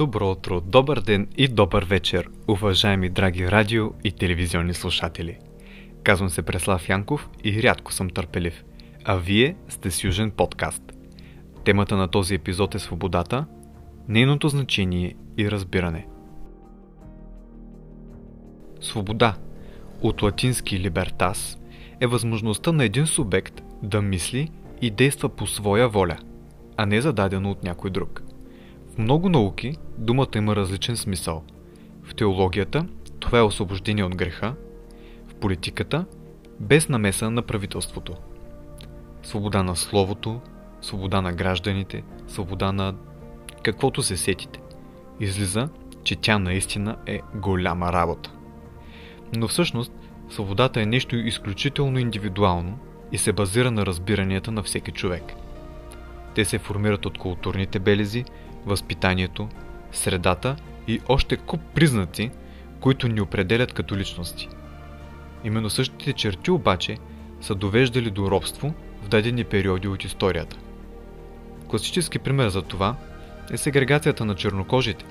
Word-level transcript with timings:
Добро 0.00 0.30
утро, 0.30 0.60
добър 0.60 1.00
ден 1.00 1.28
и 1.36 1.48
добър 1.48 1.84
вечер, 1.84 2.28
уважаеми 2.48 3.08
драги 3.08 3.50
радио 3.50 3.90
и 4.04 4.12
телевизионни 4.12 4.74
слушатели. 4.74 5.38
Казвам 6.02 6.28
се 6.28 6.42
Преслав 6.42 6.88
Янков 6.88 7.28
и 7.44 7.62
рядко 7.62 7.92
съм 7.92 8.10
търпелив, 8.10 8.64
а 9.04 9.16
вие 9.16 9.56
сте 9.68 9.90
с 9.90 10.04
Южен 10.04 10.30
подкаст. 10.30 10.82
Темата 11.64 11.96
на 11.96 12.08
този 12.08 12.34
епизод 12.34 12.74
е 12.74 12.78
свободата, 12.78 13.46
нейното 14.08 14.48
значение 14.48 15.14
и 15.38 15.50
разбиране. 15.50 16.06
Свобода, 18.80 19.36
от 20.02 20.22
латински 20.22 20.90
libertas, 20.90 21.58
е 22.00 22.06
възможността 22.06 22.72
на 22.72 22.84
един 22.84 23.06
субект 23.06 23.62
да 23.82 24.02
мисли 24.02 24.50
и 24.82 24.90
действа 24.90 25.28
по 25.28 25.46
своя 25.46 25.88
воля, 25.88 26.16
а 26.76 26.86
не 26.86 27.00
зададено 27.00 27.50
от 27.50 27.64
някой 27.64 27.90
друг– 27.90 28.22
много 29.00 29.28
науки 29.28 29.76
думата 29.98 30.28
има 30.36 30.56
различен 30.56 30.96
смисъл. 30.96 31.42
В 32.02 32.14
теологията 32.14 32.86
това 33.20 33.38
е 33.38 33.42
освобождение 33.42 34.04
от 34.04 34.16
греха, 34.16 34.54
в 35.28 35.34
политиката 35.34 36.04
без 36.60 36.88
намеса 36.88 37.30
на 37.30 37.42
правителството. 37.42 38.14
Свобода 39.22 39.62
на 39.62 39.76
словото, 39.76 40.40
свобода 40.82 41.20
на 41.20 41.32
гражданите, 41.32 42.02
свобода 42.28 42.72
на 42.72 42.94
каквото 43.62 44.02
се 44.02 44.16
сетите. 44.16 44.60
Излиза, 45.20 45.68
че 46.04 46.16
тя 46.16 46.38
наистина 46.38 46.96
е 47.06 47.20
голяма 47.34 47.92
работа. 47.92 48.32
Но 49.36 49.48
всъщност, 49.48 49.92
свободата 50.30 50.80
е 50.80 50.86
нещо 50.86 51.16
изключително 51.16 51.98
индивидуално 51.98 52.78
и 53.12 53.18
се 53.18 53.32
базира 53.32 53.70
на 53.70 53.86
разбиранията 53.86 54.50
на 54.50 54.62
всеки 54.62 54.92
човек. 54.92 55.22
Те 56.34 56.44
се 56.44 56.58
формират 56.58 57.06
от 57.06 57.18
културните 57.18 57.78
белези, 57.78 58.24
възпитанието, 58.66 59.48
средата 59.92 60.56
и 60.88 61.00
още 61.08 61.36
куп 61.36 61.60
признаци, 61.74 62.30
които 62.80 63.08
ни 63.08 63.20
определят 63.20 63.72
като 63.72 63.96
личности. 63.96 64.48
Именно 65.44 65.70
същите 65.70 66.12
черти 66.12 66.50
обаче 66.50 66.96
са 67.40 67.54
довеждали 67.54 68.10
до 68.10 68.30
робство 68.30 68.74
в 69.02 69.08
дадени 69.08 69.44
периоди 69.44 69.88
от 69.88 70.04
историята. 70.04 70.56
Класически 71.68 72.18
пример 72.18 72.48
за 72.48 72.62
това 72.62 72.96
е 73.52 73.56
сегрегацията 73.56 74.24
на 74.24 74.34
чернокожите, 74.34 75.04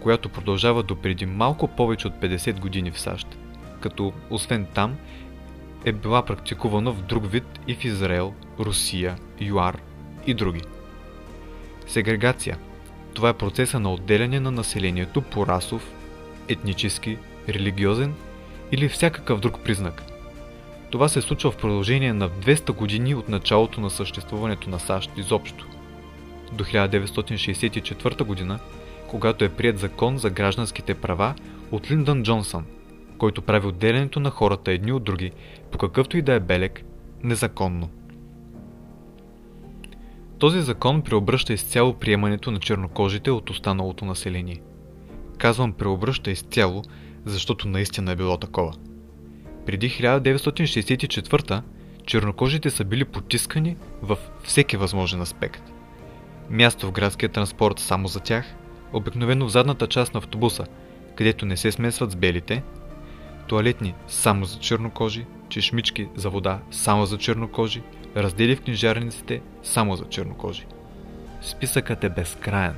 която 0.00 0.28
продължава 0.28 0.82
до 0.82 0.96
преди 0.96 1.26
малко 1.26 1.68
повече 1.68 2.06
от 2.06 2.14
50 2.14 2.60
години 2.60 2.90
в 2.90 3.00
САЩ, 3.00 3.38
като 3.80 4.12
освен 4.30 4.66
там 4.74 4.96
е 5.84 5.92
била 5.92 6.24
практикувана 6.24 6.92
в 6.92 7.02
друг 7.02 7.30
вид 7.30 7.60
и 7.68 7.74
в 7.74 7.84
Израел, 7.84 8.34
Русия, 8.60 9.16
ЮАР 9.40 9.78
и 10.26 10.34
други. 10.34 10.62
Сегрегация– 11.86 12.58
това 13.14 13.28
е 13.28 13.32
процеса 13.32 13.80
на 13.80 13.92
отделяне 13.92 14.40
на 14.40 14.50
населението 14.50 15.22
по 15.22 15.46
расов, 15.46 15.92
етнически, 16.48 17.18
религиозен 17.48 18.14
или 18.72 18.88
всякакъв 18.88 19.40
друг 19.40 19.60
признак. 19.64 20.02
Това 20.90 21.08
се 21.08 21.22
случва 21.22 21.50
в 21.50 21.56
продължение 21.56 22.12
на 22.12 22.30
200 22.30 22.72
години 22.72 23.14
от 23.14 23.28
началото 23.28 23.80
на 23.80 23.90
съществуването 23.90 24.70
на 24.70 24.80
САЩ 24.80 25.10
изобщо. 25.16 25.66
До 26.52 26.64
1964 26.64 28.22
година, 28.22 28.58
когато 29.08 29.44
е 29.44 29.48
прият 29.48 29.78
закон 29.78 30.18
за 30.18 30.30
гражданските 30.30 30.94
права 30.94 31.34
от 31.70 31.90
Линдън 31.90 32.22
Джонсън, 32.22 32.64
който 33.18 33.42
прави 33.42 33.66
отделянето 33.66 34.20
на 34.20 34.30
хората 34.30 34.72
едни 34.72 34.92
от 34.92 35.04
други, 35.04 35.32
по 35.70 35.78
какъвто 35.78 36.16
и 36.16 36.22
да 36.22 36.32
е 36.32 36.40
белек, 36.40 36.82
незаконно. 37.22 37.90
Този 40.38 40.60
закон 40.60 41.02
преобръща 41.02 41.52
изцяло 41.52 41.94
приемането 41.94 42.50
на 42.50 42.58
чернокожите 42.58 43.30
от 43.30 43.50
останалото 43.50 44.04
население. 44.04 44.60
Казвам 45.38 45.72
преобръща 45.72 46.30
изцяло, 46.30 46.82
защото 47.24 47.68
наистина 47.68 48.12
е 48.12 48.16
било 48.16 48.36
такова. 48.36 48.72
Преди 49.66 49.90
1964 49.90 51.62
чернокожите 52.06 52.70
са 52.70 52.84
били 52.84 53.04
потискани 53.04 53.76
в 54.02 54.18
всеки 54.42 54.76
възможен 54.76 55.20
аспект. 55.20 55.72
Място 56.50 56.86
в 56.86 56.92
градския 56.92 57.28
транспорт 57.28 57.78
само 57.78 58.08
за 58.08 58.20
тях, 58.20 58.54
обикновено 58.92 59.46
в 59.46 59.52
задната 59.52 59.86
част 59.86 60.14
на 60.14 60.18
автобуса, 60.18 60.66
където 61.16 61.46
не 61.46 61.56
се 61.56 61.72
смесват 61.72 62.10
с 62.10 62.16
белите, 62.16 62.62
туалетни 63.46 63.94
само 64.08 64.44
за 64.44 64.58
чернокожи, 64.58 65.26
чешмички 65.48 66.08
за 66.16 66.30
вода 66.30 66.60
само 66.70 67.06
за 67.06 67.18
чернокожи, 67.18 67.82
раздели 68.16 68.56
в 68.56 68.60
книжарниците 68.60 69.40
само 69.62 69.96
за 69.96 70.04
чернокожи. 70.04 70.66
Списъкът 71.42 72.04
е 72.04 72.08
безкраен. 72.08 72.74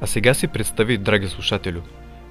А 0.00 0.06
сега 0.06 0.34
си 0.34 0.48
представи, 0.48 0.98
драги 0.98 1.28
слушателю, 1.28 1.80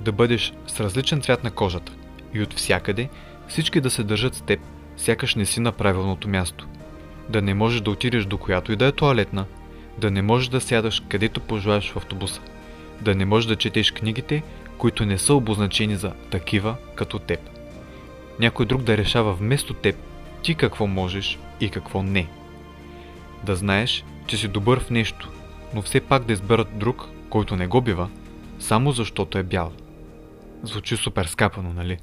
да 0.00 0.12
бъдеш 0.12 0.52
с 0.66 0.80
различен 0.80 1.22
цвят 1.22 1.44
на 1.44 1.50
кожата 1.50 1.92
и 2.34 2.42
от 2.42 2.54
всякъде 2.54 3.08
всички 3.48 3.80
да 3.80 3.90
се 3.90 4.04
държат 4.04 4.34
с 4.34 4.42
теб, 4.42 4.60
сякаш 4.96 5.34
не 5.34 5.46
си 5.46 5.60
на 5.60 5.72
правилното 5.72 6.28
място. 6.28 6.68
Да 7.28 7.42
не 7.42 7.54
можеш 7.54 7.80
да 7.80 7.90
отидеш 7.90 8.24
до 8.24 8.38
която 8.38 8.72
и 8.72 8.76
да 8.76 8.86
е 8.86 8.92
туалетна, 8.92 9.46
да 9.98 10.10
не 10.10 10.22
можеш 10.22 10.48
да 10.48 10.60
сядаш 10.60 11.02
където 11.08 11.40
пожелаеш 11.40 11.90
в 11.90 11.96
автобуса, 11.96 12.40
да 13.00 13.14
не 13.14 13.24
можеш 13.24 13.48
да 13.48 13.56
четеш 13.56 13.92
книгите, 13.92 14.42
които 14.78 15.06
не 15.06 15.18
са 15.18 15.34
обозначени 15.34 15.96
за 15.96 16.12
такива 16.30 16.76
като 16.94 17.18
теб. 17.18 17.40
Някой 18.40 18.66
друг 18.66 18.82
да 18.82 18.96
решава 18.96 19.32
вместо 19.32 19.74
теб 19.74 19.96
ти 20.42 20.54
какво 20.54 20.86
можеш 20.86 21.38
и 21.60 21.70
какво 21.70 22.02
не. 22.02 22.28
Да 23.44 23.56
знаеш, 23.56 24.04
че 24.26 24.36
си 24.36 24.48
добър 24.48 24.80
в 24.80 24.90
нещо, 24.90 25.30
но 25.74 25.82
все 25.82 26.00
пак 26.00 26.24
да 26.24 26.32
изберат 26.32 26.78
друг, 26.78 27.08
който 27.30 27.56
не 27.56 27.66
го 27.66 27.80
бива, 27.80 28.08
само 28.58 28.92
защото 28.92 29.38
е 29.38 29.42
бял. 29.42 29.72
Звучи 30.62 30.96
супер 30.96 31.24
скапано, 31.24 31.72
нали? 31.72 31.98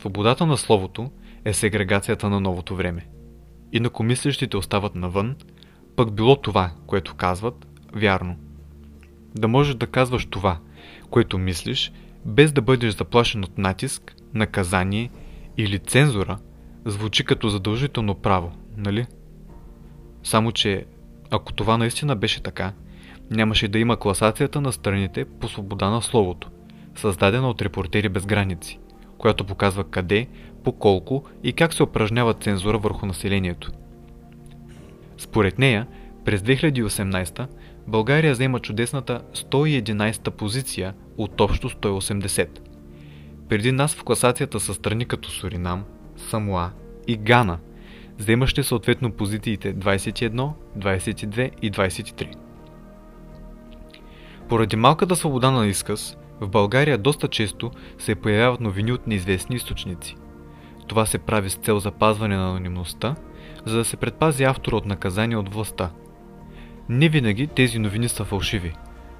Свободата 0.00 0.46
на 0.46 0.56
словото 0.56 1.10
е 1.44 1.52
сегрегацията 1.52 2.30
на 2.30 2.40
новото 2.40 2.76
време. 2.76 3.06
Инакомислещите 3.72 4.56
остават 4.56 4.94
навън, 4.94 5.36
пък 5.96 6.12
било 6.12 6.36
това, 6.36 6.70
което 6.86 7.14
казват, 7.14 7.66
вярно. 7.94 8.36
Да 9.34 9.48
можеш 9.48 9.74
да 9.74 9.86
казваш 9.86 10.26
това, 10.26 10.58
което 11.10 11.38
мислиш, 11.38 11.92
без 12.24 12.52
да 12.52 12.62
бъдеш 12.62 12.94
заплашен 12.94 13.44
от 13.44 13.58
натиск, 13.58 14.15
наказание 14.36 15.10
или 15.56 15.78
цензура, 15.78 16.38
звучи 16.84 17.24
като 17.24 17.48
задължително 17.48 18.14
право, 18.14 18.52
нали? 18.76 19.06
Само, 20.22 20.52
че 20.52 20.84
ако 21.30 21.52
това 21.52 21.78
наистина 21.78 22.16
беше 22.16 22.42
така, 22.42 22.72
нямаше 23.30 23.68
да 23.68 23.78
има 23.78 23.96
класацията 23.96 24.60
на 24.60 24.72
страните 24.72 25.24
по 25.24 25.48
свобода 25.48 25.90
на 25.90 26.02
словото, 26.02 26.50
създадена 26.94 27.50
от 27.50 27.62
репортери 27.62 28.08
без 28.08 28.26
граници, 28.26 28.78
която 29.18 29.44
показва 29.44 29.84
къде, 29.84 30.26
по 30.64 30.72
колко 30.72 31.24
и 31.42 31.52
как 31.52 31.74
се 31.74 31.82
упражнява 31.82 32.34
цензура 32.34 32.78
върху 32.78 33.06
населението. 33.06 33.72
Според 35.18 35.58
нея, 35.58 35.86
през 36.24 36.40
2018 36.40 37.46
България 37.86 38.32
взема 38.32 38.60
чудесната 38.60 39.20
111-та 39.34 40.30
позиция 40.30 40.94
от 41.16 41.40
общо 41.40 41.70
180. 41.70 42.48
Преди 43.48 43.72
нас 43.72 43.94
в 43.94 44.04
класацията 44.04 44.60
са 44.60 44.74
страни 44.74 45.04
като 45.04 45.30
Суринам, 45.30 45.84
Самуа 46.16 46.70
и 47.06 47.16
Гана, 47.16 47.58
вземащи 48.18 48.62
съответно 48.62 49.12
позициите 49.12 49.74
21, 49.74 50.50
22 50.78 51.50
и 51.62 51.72
23. 51.72 52.34
Поради 54.48 54.76
малката 54.76 55.16
свобода 55.16 55.50
на 55.50 55.66
изказ, 55.66 56.16
в 56.40 56.48
България 56.48 56.98
доста 56.98 57.28
често 57.28 57.70
се 57.98 58.14
появяват 58.14 58.60
новини 58.60 58.92
от 58.92 59.06
неизвестни 59.06 59.56
източници. 59.56 60.16
Това 60.88 61.06
се 61.06 61.18
прави 61.18 61.50
с 61.50 61.54
цел 61.54 61.78
запазване 61.78 62.36
на 62.36 62.48
анонимността, 62.50 63.16
за 63.64 63.76
да 63.76 63.84
се 63.84 63.96
предпази 63.96 64.44
автора 64.44 64.76
от 64.76 64.86
наказание 64.86 65.36
от 65.36 65.54
властта. 65.54 65.90
Не 66.88 67.08
винаги 67.08 67.46
тези 67.46 67.78
новини 67.78 68.08
са 68.08 68.24
фалшиви, 68.24 68.72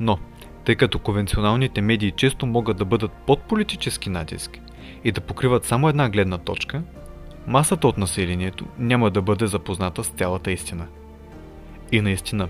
но 0.00 0.18
тъй 0.64 0.74
като 0.74 0.98
конвенционалните 0.98 1.80
медии 1.80 2.10
често 2.10 2.46
могат 2.46 2.76
да 2.76 2.84
бъдат 2.84 3.12
под 3.26 3.42
политически 3.42 4.10
натиск 4.10 4.58
и 5.04 5.12
да 5.12 5.20
покриват 5.20 5.64
само 5.64 5.88
една 5.88 6.08
гледна 6.08 6.38
точка, 6.38 6.82
масата 7.46 7.88
от 7.88 7.98
населението 7.98 8.66
няма 8.78 9.10
да 9.10 9.22
бъде 9.22 9.46
запозната 9.46 10.04
с 10.04 10.08
цялата 10.08 10.50
истина. 10.50 10.86
И 11.92 12.00
наистина, 12.00 12.48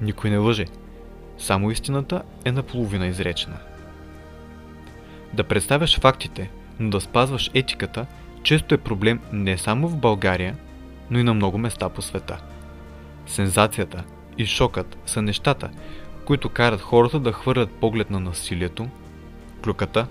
никой 0.00 0.30
не 0.30 0.38
лъже. 0.38 0.66
Само 1.38 1.70
истината 1.70 2.22
е 2.44 2.52
наполовина 2.52 3.06
изречена. 3.06 3.56
Да 5.32 5.44
представяш 5.44 6.00
фактите, 6.00 6.50
но 6.80 6.90
да 6.90 7.00
спазваш 7.00 7.50
етиката, 7.54 8.06
често 8.42 8.74
е 8.74 8.78
проблем 8.78 9.20
не 9.32 9.58
само 9.58 9.88
в 9.88 9.96
България, 9.96 10.56
но 11.10 11.18
и 11.18 11.22
на 11.22 11.34
много 11.34 11.58
места 11.58 11.88
по 11.88 12.02
света. 12.02 12.40
Сензацията 13.26 14.04
и 14.38 14.46
шокът 14.46 14.98
са 15.06 15.22
нещата, 15.22 15.70
които 16.30 16.48
карат 16.48 16.80
хората 16.80 17.20
да 17.20 17.32
хвърлят 17.32 17.70
поглед 17.70 18.10
на 18.10 18.20
насилието, 18.20 18.88
клюката, 19.64 20.06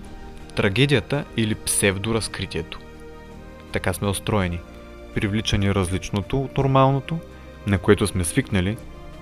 трагедията 0.56 1.24
или 1.36 1.54
псевдоразкритието. 1.54 2.80
Така 3.72 3.92
сме 3.92 4.08
устроени, 4.08 4.58
привличани 5.14 5.74
различното 5.74 6.40
от 6.42 6.58
нормалното, 6.58 7.18
на 7.66 7.78
което 7.78 8.06
сме 8.06 8.24
свикнали, 8.24 8.76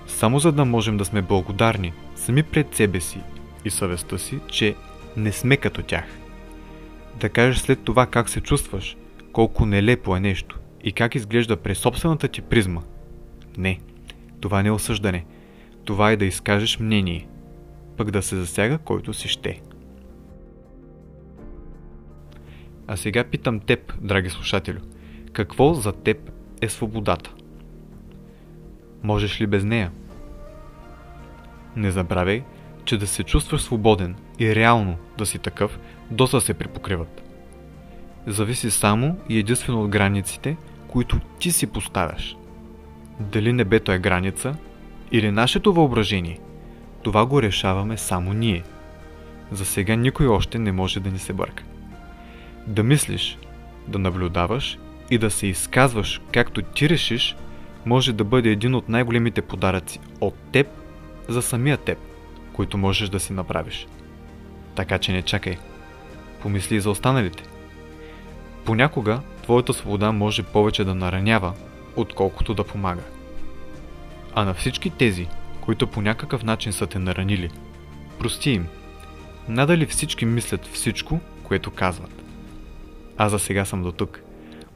само 0.07 0.39
за 0.39 0.51
да 0.51 0.65
можем 0.65 0.97
да 0.97 1.05
сме 1.05 1.21
благодарни 1.21 1.93
сами 2.15 2.43
пред 2.43 2.75
себе 2.75 3.01
си 3.01 3.19
и 3.65 3.69
съвестта 3.69 4.17
си, 4.17 4.39
че 4.47 4.75
не 5.17 5.31
сме 5.31 5.57
като 5.57 5.83
тях. 5.83 6.05
Да 7.19 7.29
кажеш 7.29 7.57
след 7.57 7.83
това 7.83 8.05
как 8.05 8.29
се 8.29 8.41
чувстваш, 8.41 8.97
колко 9.31 9.65
нелепо 9.65 10.15
е 10.15 10.19
нещо 10.19 10.59
и 10.83 10.91
как 10.91 11.15
изглежда 11.15 11.57
през 11.57 11.77
собствената 11.77 12.27
ти 12.27 12.41
призма. 12.41 12.81
Не, 13.57 13.79
това 14.41 14.63
не 14.63 14.67
е 14.69 14.71
осъждане. 14.71 15.25
Това 15.89 16.11
е 16.11 16.17
да 16.17 16.25
изкажеш 16.25 16.79
мнение, 16.79 17.27
пък 17.97 18.11
да 18.11 18.21
се 18.21 18.35
засяга 18.35 18.77
който 18.77 19.13
си 19.13 19.27
ще. 19.27 19.61
А 22.87 22.97
сега 22.97 23.23
питам 23.23 23.59
теб, 23.59 23.93
драги 24.01 24.29
слушателю, 24.29 24.79
какво 25.33 25.73
за 25.73 25.91
теб 25.91 26.31
е 26.61 26.69
свободата? 26.69 27.33
Можеш 29.03 29.41
ли 29.41 29.47
без 29.47 29.63
нея? 29.63 29.91
Не 31.75 31.91
забравяй, 31.91 32.43
че 32.85 32.97
да 32.97 33.07
се 33.07 33.23
чувстваш 33.23 33.61
свободен 33.61 34.15
и 34.39 34.55
реално 34.55 34.97
да 35.17 35.25
си 35.25 35.39
такъв, 35.39 35.79
доста 36.11 36.41
се 36.41 36.53
припокриват. 36.53 37.23
Зависи 38.27 38.71
само 38.71 39.17
и 39.29 39.39
единствено 39.39 39.83
от 39.83 39.89
границите, 39.89 40.57
които 40.87 41.19
ти 41.39 41.51
си 41.51 41.67
поставяш. 41.67 42.37
Дали 43.19 43.53
небето 43.53 43.91
е 43.91 43.99
граница 43.99 44.55
или 45.11 45.31
нашето 45.31 45.73
въображение, 45.73 46.39
това 47.03 47.25
го 47.25 47.41
решаваме 47.41 47.97
само 47.97 48.33
ние. 48.33 48.63
За 49.51 49.65
сега 49.65 49.95
никой 49.95 50.27
още 50.27 50.59
не 50.59 50.71
може 50.71 50.99
да 50.99 51.11
ни 51.11 51.19
се 51.19 51.33
бърка. 51.33 51.63
Да 52.67 52.83
мислиш, 52.83 53.37
да 53.87 53.99
наблюдаваш 53.99 54.77
и 55.11 55.17
да 55.17 55.31
се 55.31 55.47
изказваш 55.47 56.21
както 56.31 56.61
ти 56.61 56.89
решиш, 56.89 57.35
може 57.85 58.13
да 58.13 58.23
бъде 58.23 58.49
един 58.49 58.75
от 58.75 58.89
най-големите 58.89 59.41
подаръци 59.41 59.99
от 60.21 60.35
теб 60.51 60.67
за 61.27 61.41
самия 61.41 61.77
теб, 61.77 61.97
които 62.53 62.77
можеш 62.77 63.09
да 63.09 63.19
си 63.19 63.33
направиш. 63.33 63.87
Така 64.75 64.97
че 64.97 65.11
не 65.11 65.21
чакай. 65.21 65.57
Помисли 66.41 66.75
и 66.75 66.79
за 66.79 66.89
останалите. 66.89 67.43
Понякога 68.65 69.19
твоята 69.43 69.73
свобода 69.73 70.11
може 70.11 70.43
повече 70.43 70.83
да 70.83 70.95
наранява, 70.95 71.53
отколкото 71.95 72.53
да 72.53 72.63
помага. 72.63 73.01
А 74.33 74.45
на 74.45 74.53
всички 74.53 74.89
тези, 74.89 75.27
които 75.61 75.87
по 75.87 76.01
някакъв 76.01 76.43
начин 76.43 76.73
са 76.73 76.87
те 76.87 76.99
наранили, 76.99 77.49
прости 78.19 78.51
им. 78.51 78.67
Надали 79.47 79.85
всички 79.85 80.25
мислят 80.25 80.65
всичко, 80.65 81.19
което 81.43 81.71
казват. 81.71 82.23
Аз 83.17 83.31
за 83.31 83.39
сега 83.39 83.65
съм 83.65 83.83
до 83.83 83.91
тук. 83.91 84.21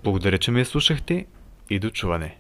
Благодаря, 0.04 0.38
че 0.38 0.52
ме 0.52 0.66
слушахте 0.66 1.26
и 1.70 1.80
до 1.80 1.90
чуване. 1.90 2.38